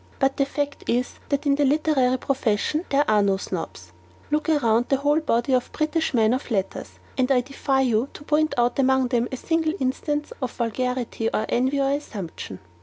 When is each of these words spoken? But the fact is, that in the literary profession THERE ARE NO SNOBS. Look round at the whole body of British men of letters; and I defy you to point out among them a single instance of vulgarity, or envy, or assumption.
But 0.17 0.37
the 0.37 0.47
fact 0.47 0.83
is, 0.89 1.19
that 1.29 1.45
in 1.45 1.53
the 1.53 1.63
literary 1.63 2.17
profession 2.17 2.85
THERE 2.89 3.05
ARE 3.07 3.21
NO 3.21 3.37
SNOBS. 3.37 3.91
Look 4.31 4.47
round 4.47 4.85
at 4.85 4.89
the 4.89 4.97
whole 4.97 5.19
body 5.19 5.53
of 5.53 5.71
British 5.73 6.15
men 6.15 6.33
of 6.33 6.49
letters; 6.49 6.93
and 7.19 7.31
I 7.31 7.41
defy 7.41 7.81
you 7.81 8.09
to 8.15 8.23
point 8.23 8.55
out 8.57 8.79
among 8.79 9.09
them 9.09 9.27
a 9.31 9.37
single 9.37 9.73
instance 9.79 10.33
of 10.41 10.51
vulgarity, 10.53 11.29
or 11.31 11.45
envy, 11.49 11.79
or 11.79 11.91
assumption. 11.91 12.57